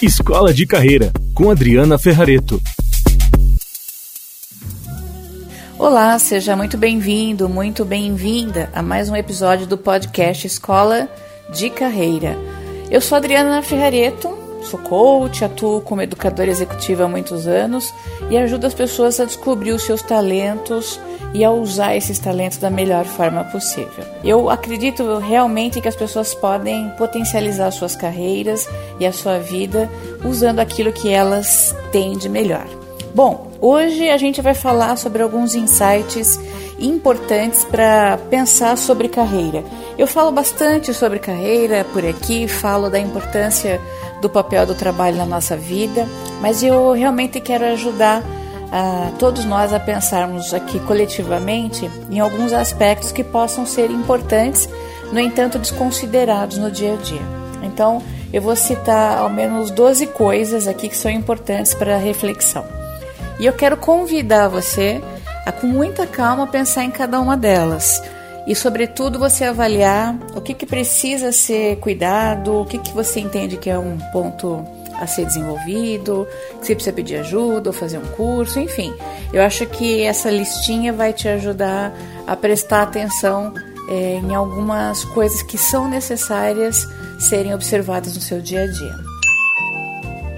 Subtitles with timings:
[0.00, 2.62] Escola de Carreira, com Adriana Ferrareto.
[5.76, 11.08] Olá, seja muito bem-vindo, muito bem-vinda a mais um episódio do podcast Escola
[11.52, 12.36] de Carreira.
[12.88, 14.28] Eu sou Adriana Ferrareto,
[14.68, 17.92] sou coach, atuo como educadora executiva há muitos anos
[18.30, 21.00] e ajudo as pessoas a descobrir os seus talentos
[21.34, 24.04] e a usar esses talentos da melhor forma possível.
[24.22, 28.68] Eu acredito realmente que as pessoas podem potencializar suas carreiras
[29.00, 29.90] e a sua vida
[30.24, 32.66] usando aquilo que elas têm de melhor.
[33.14, 36.38] Bom, hoje a gente vai falar sobre alguns insights
[36.78, 39.64] importantes para pensar sobre carreira.
[39.98, 43.80] Eu falo bastante sobre carreira por aqui, falo da importância
[44.20, 46.06] do papel do trabalho na nossa vida,
[46.40, 48.22] mas eu realmente quero ajudar
[48.70, 54.68] a todos nós a pensarmos aqui coletivamente em alguns aspectos que possam ser importantes,
[55.12, 57.22] no entanto desconsiderados no dia a dia.
[57.62, 62.64] Então, eu vou citar ao menos 12 coisas aqui que são importantes para reflexão.
[63.40, 65.00] E eu quero convidar você
[65.46, 68.02] a com muita calma pensar em cada uma delas
[68.48, 73.58] e, sobretudo, você avaliar o que, que precisa ser cuidado, o que, que você entende
[73.58, 74.64] que é um ponto
[74.98, 76.26] a ser desenvolvido,
[76.58, 78.90] que você precisa pedir ajuda ou fazer um curso, enfim.
[79.34, 81.92] Eu acho que essa listinha vai te ajudar
[82.26, 83.52] a prestar atenção
[83.90, 88.96] é, em algumas coisas que são necessárias serem observadas no seu dia a dia.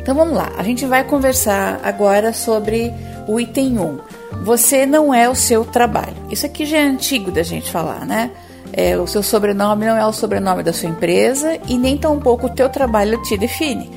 [0.02, 2.92] Então vamos lá, a gente vai conversar agora sobre
[3.28, 4.09] o item 1.
[4.42, 6.16] Você não é o seu trabalho.
[6.30, 8.30] Isso aqui já é antigo da gente falar, né?
[8.72, 12.50] É, o seu sobrenome não é o sobrenome da sua empresa e nem tampouco o
[12.50, 13.90] teu trabalho te define.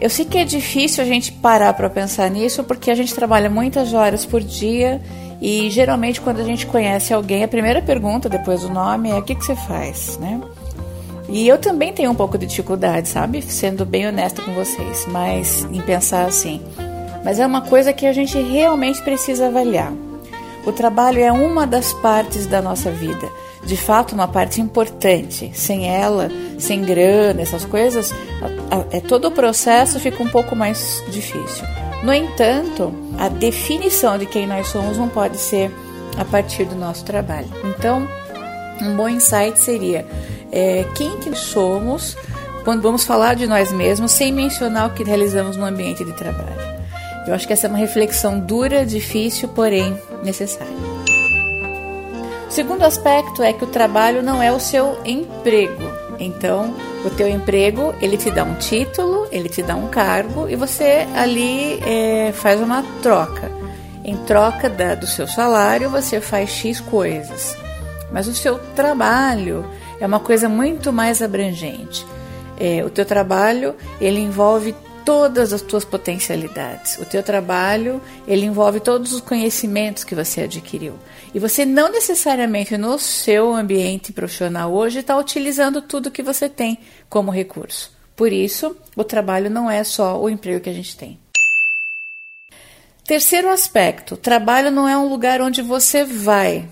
[0.00, 3.48] Eu sei que é difícil a gente parar para pensar nisso porque a gente trabalha
[3.48, 5.00] muitas horas por dia
[5.40, 9.22] e geralmente quando a gente conhece alguém, a primeira pergunta depois do nome é o
[9.22, 10.40] que, que você faz, né?
[11.28, 13.42] E eu também tenho um pouco de dificuldade, sabe?
[13.42, 16.60] Sendo bem honesta com vocês, mas em pensar assim.
[17.24, 19.92] Mas é uma coisa que a gente realmente precisa avaliar.
[20.64, 23.28] O trabalho é uma das partes da nossa vida
[23.66, 25.50] de fato uma parte importante.
[25.52, 28.14] Sem ela, sem grana, essas coisas,
[28.90, 31.66] é todo o processo fica um pouco mais difícil.
[32.02, 35.74] No entanto, a definição de quem nós somos não pode ser
[36.16, 37.48] a partir do nosso trabalho.
[37.64, 38.06] Então,
[38.80, 40.06] um bom insight seria
[40.52, 42.16] é, quem que somos
[42.64, 46.75] quando vamos falar de nós mesmos sem mencionar o que realizamos no ambiente de trabalho.
[47.26, 50.96] Eu acho que essa é uma reflexão dura, difícil, porém necessária
[52.56, 55.92] segundo aspecto é que o trabalho não é o seu emprego.
[56.18, 60.56] Então, o teu emprego ele te dá um título, ele te dá um cargo e
[60.56, 63.52] você ali é, faz uma troca.
[64.02, 67.54] Em troca da, do seu salário, você faz x coisas.
[68.10, 69.62] Mas o seu trabalho
[70.00, 72.06] é uma coisa muito mais abrangente.
[72.58, 74.74] É, o teu trabalho ele envolve
[75.06, 76.98] todas as tuas potencialidades.
[76.98, 80.98] O teu trabalho, ele envolve todos os conhecimentos que você adquiriu.
[81.32, 86.78] E você não necessariamente no seu ambiente profissional hoje está utilizando tudo que você tem
[87.08, 87.94] como recurso.
[88.16, 91.20] Por isso, o trabalho não é só o emprego que a gente tem.
[93.04, 96.68] Terceiro aspecto: trabalho não é um lugar onde você vai.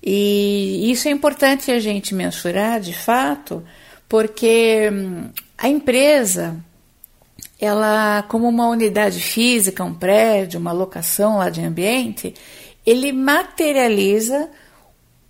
[0.00, 3.64] E isso é importante a gente mensurar de fato,
[4.08, 6.62] porque hum, a empresa
[7.64, 12.34] ela, como uma unidade física, um prédio, uma locação lá de ambiente,
[12.84, 14.48] ele materializa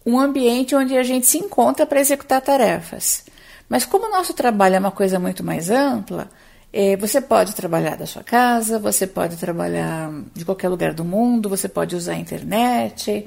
[0.05, 3.25] um ambiente onde a gente se encontra para executar tarefas.
[3.69, 6.29] Mas como o nosso trabalho é uma coisa muito mais ampla,
[6.73, 11.49] é, você pode trabalhar da sua casa, você pode trabalhar de qualquer lugar do mundo,
[11.49, 13.27] você pode usar a internet.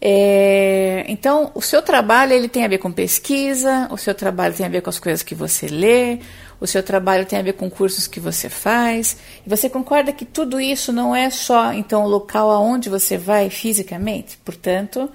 [0.00, 4.66] É, então, o seu trabalho ele tem a ver com pesquisa, o seu trabalho tem
[4.66, 6.20] a ver com as coisas que você lê,
[6.60, 9.16] o seu trabalho tem a ver com cursos que você faz.
[9.44, 13.50] E você concorda que tudo isso não é só então o local aonde você vai
[13.50, 14.38] fisicamente?
[14.38, 15.10] Portanto,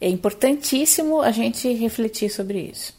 [0.00, 2.96] é importantíssimo a gente refletir sobre isso.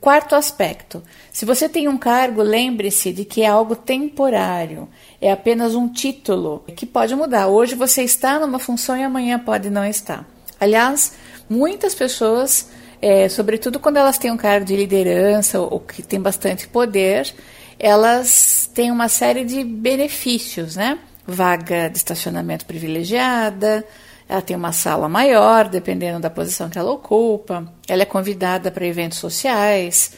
[0.00, 1.02] Quarto aspecto:
[1.32, 4.86] se você tem um cargo, lembre-se de que é algo temporário,
[5.18, 7.48] é apenas um título que pode mudar.
[7.48, 10.28] Hoje você está numa função e amanhã pode não estar.
[10.60, 11.14] Aliás,
[11.48, 12.68] muitas pessoas
[13.06, 17.34] é, sobretudo quando elas têm um cargo de liderança ou, ou que tem bastante poder,
[17.78, 20.98] elas têm uma série de benefícios, né?
[21.26, 23.84] Vaga de estacionamento privilegiada,
[24.26, 28.86] ela tem uma sala maior, dependendo da posição que ela ocupa, ela é convidada para
[28.86, 30.12] eventos sociais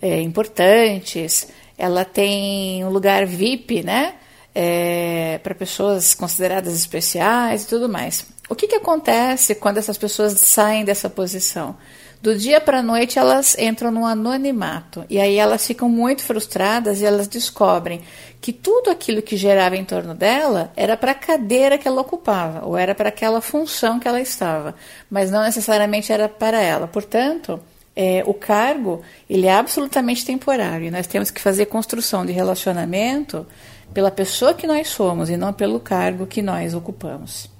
[0.00, 1.46] é, importantes,
[1.78, 4.14] ela tem um lugar VIP, né?
[4.52, 8.26] É, para pessoas consideradas especiais e tudo mais.
[8.48, 11.76] O que, que acontece quando essas pessoas saem dessa posição?
[12.22, 17.00] Do dia para a noite elas entram no anonimato e aí elas ficam muito frustradas
[17.00, 18.00] e elas descobrem
[18.40, 22.64] que tudo aquilo que gerava em torno dela era para a cadeira que ela ocupava
[22.64, 24.76] ou era para aquela função que ela estava,
[25.10, 26.86] mas não necessariamente era para ela.
[26.86, 27.58] Portanto,
[27.96, 30.92] é, o cargo ele é absolutamente temporário.
[30.92, 33.44] Nós temos que fazer construção de relacionamento
[33.92, 37.50] pela pessoa que nós somos e não pelo cargo que nós ocupamos.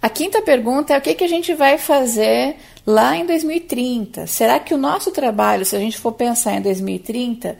[0.00, 2.56] A quinta pergunta é o que, que a gente vai fazer
[2.86, 4.26] lá em 2030.
[4.26, 7.58] Será que o nosso trabalho, se a gente for pensar em 2030,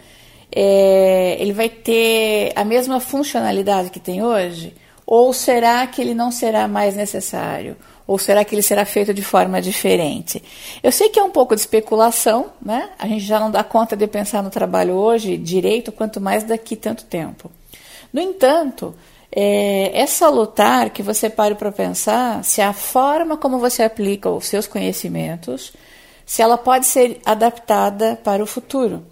[0.50, 4.74] é, ele vai ter a mesma funcionalidade que tem hoje?
[5.06, 7.76] Ou será que ele não será mais necessário?
[8.06, 10.42] Ou será que ele será feito de forma diferente?
[10.82, 12.88] Eu sei que é um pouco de especulação, né?
[12.98, 16.74] A gente já não dá conta de pensar no trabalho hoje direito, quanto mais daqui
[16.74, 17.50] tanto tempo.
[18.10, 18.94] No entanto,
[19.30, 24.46] é, é salutar que você pare para pensar se a forma como você aplica os
[24.46, 25.72] seus conhecimentos,
[26.24, 29.04] se ela pode ser adaptada para o futuro.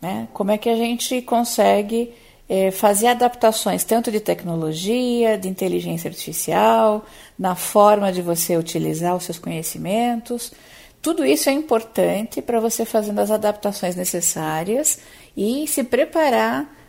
[0.00, 0.28] Né?
[0.32, 2.12] Como é que a gente consegue
[2.48, 7.04] é, fazer adaptações tanto de tecnologia, de inteligência artificial,
[7.38, 10.52] na forma de você utilizar os seus conhecimentos.
[11.00, 15.00] Tudo isso é importante para você fazendo as adaptações necessárias
[15.36, 16.83] e se preparar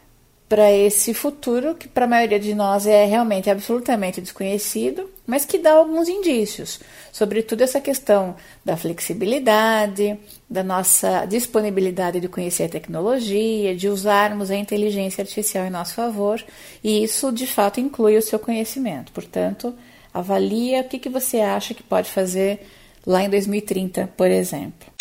[0.48, 5.58] para esse futuro que para a maioria de nós é realmente absolutamente desconhecido, mas que
[5.58, 6.80] dá alguns indícios,
[7.12, 14.56] sobretudo essa questão da flexibilidade, da nossa disponibilidade de conhecer a tecnologia, de usarmos a
[14.56, 16.44] inteligência artificial em nosso favor,
[16.84, 19.12] e isso de fato inclui o seu conhecimento.
[19.12, 19.74] Portanto,
[20.14, 22.62] avalia o que, que você acha que pode fazer
[23.06, 24.94] lá em 2030, por exemplo.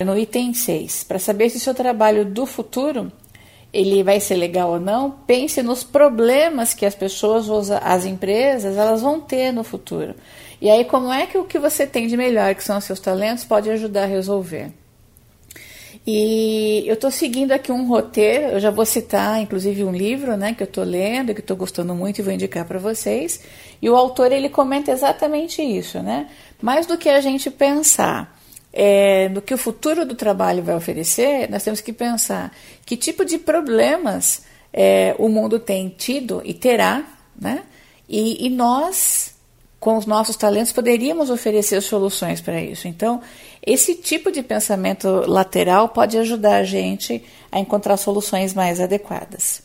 [0.00, 3.12] No item 6, para saber se o seu trabalho do futuro
[3.72, 9.00] ele vai ser legal ou não, pense nos problemas que as pessoas as empresas elas
[9.00, 10.14] vão ter no futuro.
[10.60, 13.00] E aí como é que o que você tem de melhor, que são os seus
[13.00, 14.70] talentos, pode ajudar a resolver.
[16.06, 20.52] E eu estou seguindo aqui um roteiro, eu já vou citar inclusive um livro né,
[20.52, 23.40] que eu estou lendo, que estou gostando muito e vou indicar para vocês.
[23.80, 26.28] E o autor ele comenta exatamente isso, né?
[26.60, 28.41] Mais do que a gente pensar
[28.72, 32.52] é, no que o futuro do trabalho vai oferecer, nós temos que pensar
[32.86, 34.42] que tipo de problemas
[34.72, 37.04] é, o mundo tem tido e terá,
[37.38, 37.62] né?
[38.08, 39.34] E, e, nós,
[39.78, 42.88] com os nossos talentos, poderíamos oferecer soluções para isso.
[42.88, 43.20] Então,
[43.64, 49.62] esse tipo de pensamento lateral pode ajudar a gente a encontrar soluções mais adequadas.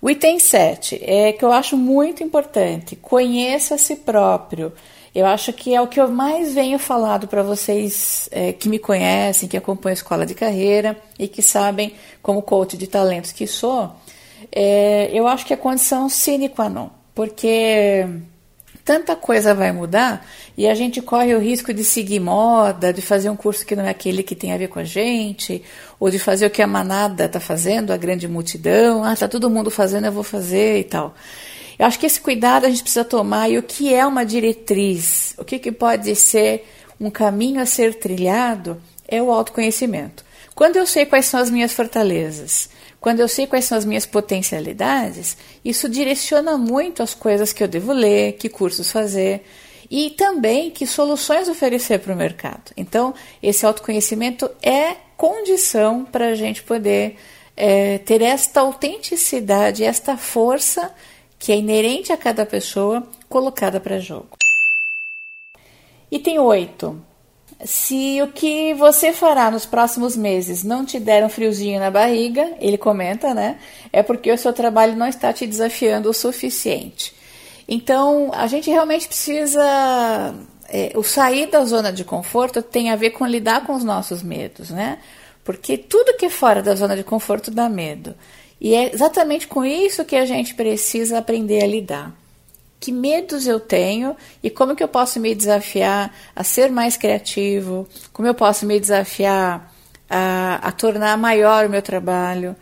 [0.00, 4.72] O item 7 é que eu acho muito importante: conheça a si próprio.
[5.18, 8.78] Eu acho que é o que eu mais venho falado para vocês é, que me
[8.78, 13.44] conhecem, que acompanham a escola de carreira e que sabem, como coach de talentos que
[13.44, 13.90] sou,
[14.52, 18.06] é, eu acho que é condição sine qua non, porque
[18.84, 20.24] tanta coisa vai mudar
[20.56, 23.86] e a gente corre o risco de seguir moda, de fazer um curso que não
[23.86, 25.64] é aquele que tem a ver com a gente,
[25.98, 29.50] ou de fazer o que a manada está fazendo, a grande multidão, ah, tá todo
[29.50, 31.12] mundo fazendo, eu vou fazer e tal.
[31.78, 35.34] Eu acho que esse cuidado a gente precisa tomar e o que é uma diretriz,
[35.38, 36.66] o que, que pode ser
[37.00, 40.24] um caminho a ser trilhado é o autoconhecimento.
[40.54, 42.68] Quando eu sei quais são as minhas fortalezas,
[43.00, 47.68] quando eu sei quais são as minhas potencialidades, isso direciona muito as coisas que eu
[47.68, 49.44] devo ler, que cursos fazer
[49.88, 52.72] e também que soluções oferecer para o mercado.
[52.76, 57.16] Então, esse autoconhecimento é condição para a gente poder
[57.56, 60.92] é, ter esta autenticidade, esta força
[61.38, 64.36] que é inerente a cada pessoa colocada para jogo.
[66.10, 67.08] Item 8.
[67.64, 72.54] Se o que você fará nos próximos meses não te der um friozinho na barriga,
[72.60, 73.58] ele comenta, né?
[73.92, 77.14] É porque o seu trabalho não está te desafiando o suficiente.
[77.68, 80.34] Então, a gente realmente precisa.
[80.70, 84.22] É, o sair da zona de conforto tem a ver com lidar com os nossos
[84.22, 84.98] medos, né?
[85.42, 88.14] Porque tudo que é fora da zona de conforto dá medo.
[88.60, 92.12] E é exatamente com isso que a gente precisa aprender a lidar.
[92.80, 97.88] Que medos eu tenho e como que eu posso me desafiar a ser mais criativo,
[98.12, 99.72] como eu posso me desafiar
[100.08, 102.56] a, a tornar maior o meu trabalho,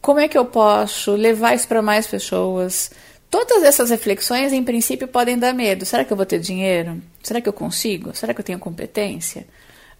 [0.00, 2.90] como é que eu posso levar isso para mais pessoas.
[3.28, 5.84] Todas essas reflexões, em princípio, podem dar medo.
[5.84, 7.00] Será que eu vou ter dinheiro?
[7.22, 8.14] Será que eu consigo?
[8.14, 9.46] Será que eu tenho competência?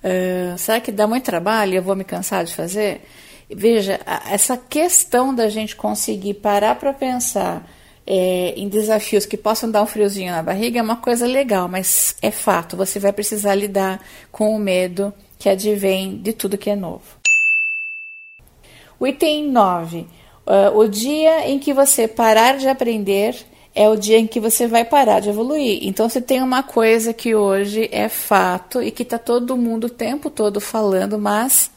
[0.02, 3.02] Uh, será que dá muito trabalho e eu vou me cansar de fazer?
[3.52, 7.68] Veja, essa questão da gente conseguir parar para pensar
[8.06, 12.16] é, em desafios que possam dar um friozinho na barriga é uma coisa legal, mas
[12.22, 14.00] é fato, você vai precisar lidar
[14.32, 17.02] com o medo que advém de tudo que é novo.
[18.98, 20.00] O item 9.
[20.46, 23.36] Uh, o dia em que você parar de aprender
[23.74, 25.78] é o dia em que você vai parar de evoluir.
[25.82, 29.90] Então, se tem uma coisa que hoje é fato e que está todo mundo o
[29.90, 31.70] tempo todo falando, mas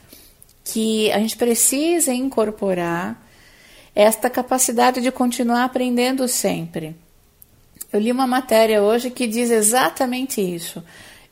[0.63, 3.21] que a gente precisa incorporar
[3.95, 6.95] esta capacidade de continuar aprendendo sempre.
[7.91, 10.83] Eu li uma matéria hoje que diz exatamente isso.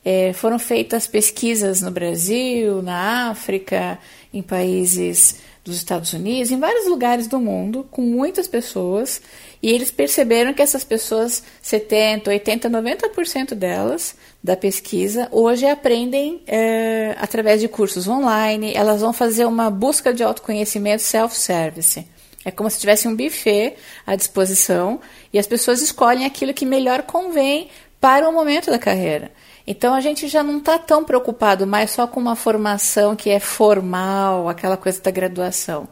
[0.04, 3.98] É, foram feitas pesquisas no Brasil, na África,
[4.32, 9.22] em países dos Estados Unidos, em vários lugares do mundo, com muitas pessoas,
[9.62, 17.14] e eles perceberam que essas pessoas, 70, 80, 90% delas, da pesquisa, hoje aprendem é,
[17.18, 22.04] através de cursos online, elas vão fazer uma busca de autoconhecimento self-service.
[22.44, 25.00] É como se tivesse um buffet à disposição
[25.32, 27.68] e as pessoas escolhem aquilo que melhor convém
[28.00, 29.30] para o momento da carreira.
[29.66, 33.38] Então a gente já não está tão preocupado mais só com uma formação que é
[33.38, 35.88] formal, aquela coisa da graduação.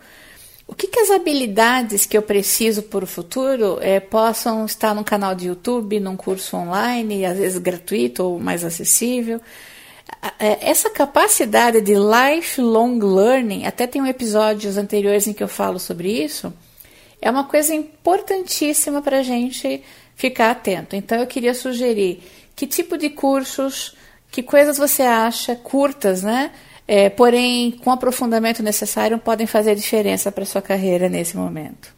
[0.66, 5.02] O que, que as habilidades que eu preciso para o futuro é, possam estar num
[5.02, 9.40] canal de YouTube, num curso online, às vezes gratuito ou mais acessível?
[10.38, 16.10] Essa capacidade de lifelong learning, até tem um episódios anteriores em que eu falo sobre
[16.10, 16.52] isso,
[17.20, 19.82] é uma coisa importantíssima para a gente
[20.14, 20.94] ficar atento.
[20.94, 22.22] Então eu queria sugerir
[22.60, 23.96] que tipo de cursos,
[24.30, 26.50] que coisas você acha curtas, né?
[26.86, 31.94] É, porém, com aprofundamento necessário, podem fazer diferença para sua carreira nesse momento.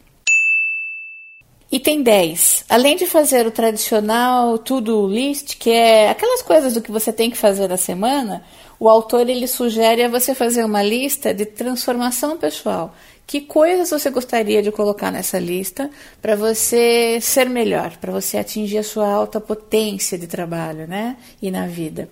[1.69, 2.63] Item 10.
[2.69, 7.29] Além de fazer o tradicional to-do list, que é aquelas coisas do que você tem
[7.29, 8.41] que fazer na semana,
[8.79, 12.95] o autor ele sugere a você fazer uma lista de transformação pessoal.
[13.25, 15.89] Que coisas você gostaria de colocar nessa lista
[16.21, 21.17] para você ser melhor, para você atingir a sua alta potência de trabalho, né?
[21.41, 22.09] E na vida.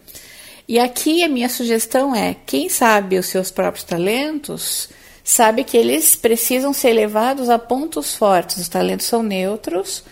[0.68, 4.90] E aqui a minha sugestão é: quem sabe os seus próprios talentos,
[5.24, 8.58] sabe que eles precisam ser levados a pontos fortes.
[8.58, 10.04] Os talentos são neutros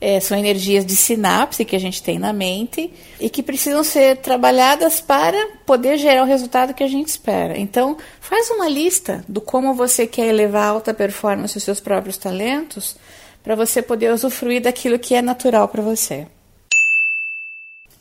[0.00, 4.16] é, são energias de sinapse que a gente tem na mente e que precisam ser
[4.16, 7.58] trabalhadas para poder gerar o resultado que a gente espera.
[7.58, 12.16] Então, faz uma lista do como você quer elevar a alta performance dos seus próprios
[12.16, 12.96] talentos
[13.42, 16.26] para você poder usufruir daquilo que é natural para você.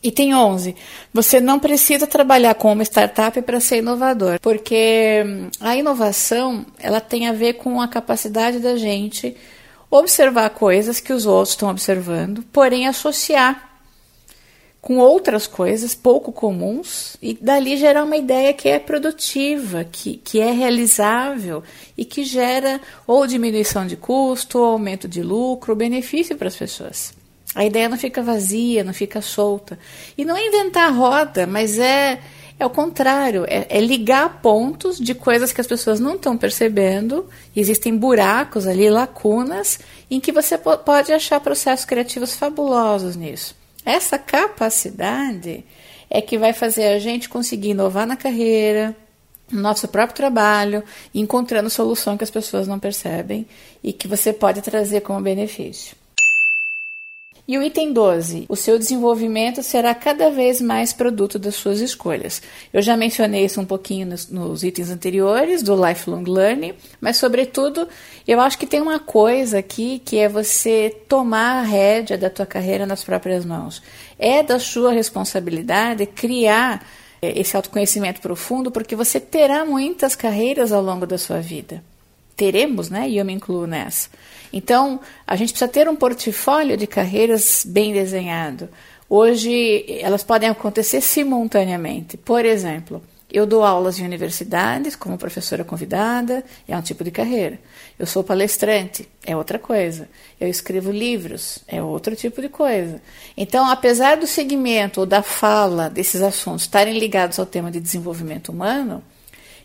[0.01, 0.75] Item 11.
[1.13, 5.25] Você não precisa trabalhar com uma startup para ser inovador, porque
[5.59, 9.35] a inovação ela tem a ver com a capacidade da gente
[9.89, 13.69] observar coisas que os outros estão observando, porém associar
[14.81, 20.39] com outras coisas pouco comuns e dali gerar uma ideia que é produtiva, que, que
[20.39, 21.61] é realizável
[21.97, 26.55] e que gera ou diminuição de custo, ou aumento de lucro, ou benefício para as
[26.55, 27.13] pessoas.
[27.53, 29.77] A ideia não fica vazia, não fica solta.
[30.17, 32.21] E não é inventar a roda, mas é
[32.59, 37.25] é o contrário, é, é ligar pontos de coisas que as pessoas não estão percebendo.
[37.55, 39.79] Existem buracos ali, lacunas,
[40.11, 43.55] em que você pode achar processos criativos fabulosos nisso.
[43.85, 45.63] Essa capacidade
[46.09, 48.93] é que vai fazer a gente conseguir inovar na carreira,
[49.49, 50.83] no nosso próprio trabalho,
[51.15, 53.47] encontrando solução que as pessoas não percebem
[53.81, 55.95] e que você pode trazer como benefício.
[57.49, 62.43] E o item 12, o seu desenvolvimento será cada vez mais produto das suas escolhas.
[62.71, 67.87] Eu já mencionei isso um pouquinho nos, nos, itens anteriores do lifelong learning, mas sobretudo
[68.27, 72.45] eu acho que tem uma coisa aqui que é você tomar a rédea da tua
[72.45, 73.81] carreira nas próprias mãos.
[74.19, 76.85] É da sua responsabilidade criar
[77.19, 81.83] é, esse autoconhecimento profundo, porque você terá muitas carreiras ao longo da sua vida.
[82.39, 83.09] Teremos, né?
[83.09, 84.07] E eu me incluo nessa.
[84.53, 88.69] Então, a gente precisa ter um portfólio de carreiras bem desenhado.
[89.09, 92.15] Hoje, elas podem acontecer simultaneamente.
[92.15, 97.59] Por exemplo, eu dou aulas em universidades como professora convidada, é um tipo de carreira.
[97.99, 100.07] Eu sou palestrante, é outra coisa.
[100.39, 103.01] Eu escrevo livros, é outro tipo de coisa.
[103.35, 108.49] Então, apesar do segmento ou da fala desses assuntos estarem ligados ao tema de desenvolvimento
[108.49, 109.03] humano,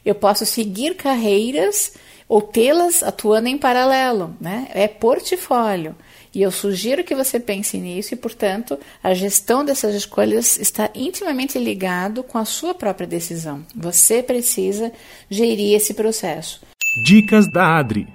[0.04, 1.92] eu posso seguir carreiras
[2.28, 4.68] ou tê-las atuando em paralelo, né?
[4.70, 5.94] É portfólio.
[6.34, 11.58] E eu sugiro que você pense nisso e, portanto, a gestão dessas escolhas está intimamente
[11.58, 13.64] ligado com a sua própria decisão.
[13.74, 14.90] Você precisa
[15.30, 16.60] gerir esse processo.
[17.04, 18.08] Dicas da Adri.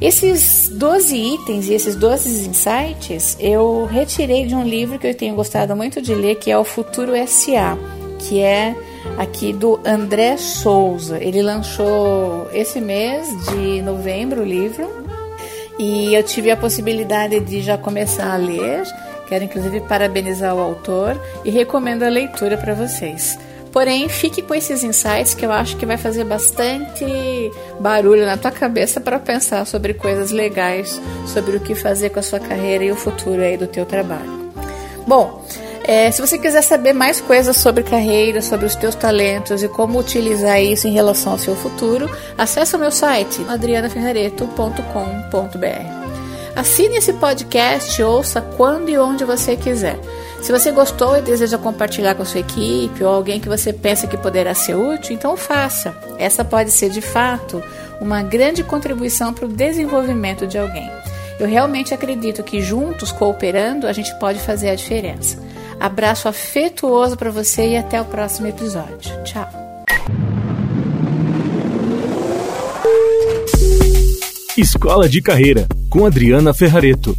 [0.00, 5.34] Esses 12 itens e esses 12 insights eu retirei de um livro que eu tenho
[5.34, 7.78] gostado muito de ler, que é O Futuro SA,
[8.18, 8.74] que é
[9.18, 11.18] aqui do André Souza.
[11.22, 14.90] Ele lançou esse mês de novembro o livro
[15.78, 18.82] e eu tive a possibilidade de já começar a ler.
[19.28, 23.38] Quero inclusive parabenizar o autor e recomendo a leitura para vocês.
[23.72, 27.04] Porém, fique com esses insights que eu acho que vai fazer bastante
[27.80, 32.22] barulho na tua cabeça para pensar sobre coisas legais, sobre o que fazer com a
[32.22, 34.52] sua carreira e o futuro aí do teu trabalho.
[35.06, 35.42] Bom,
[35.84, 39.98] é, se você quiser saber mais coisas sobre carreira, sobre os teus talentos e como
[39.98, 46.02] utilizar isso em relação ao seu futuro, acesse o meu site adrianaferrareto.com.br.
[46.54, 49.98] Assine esse podcast, ouça quando e onde você quiser.
[50.42, 54.06] Se você gostou e deseja compartilhar com a sua equipe ou alguém que você pensa
[54.06, 55.96] que poderá ser útil, então faça.
[56.18, 57.62] Essa pode ser de fato
[58.00, 60.90] uma grande contribuição para o desenvolvimento de alguém.
[61.40, 65.41] Eu realmente acredito que juntos, cooperando, a gente pode fazer a diferença.
[65.82, 69.20] Abraço afetuoso para você e até o próximo episódio.
[69.24, 69.48] Tchau.
[74.56, 77.16] Escola de Carreira, com Adriana Ferrareto.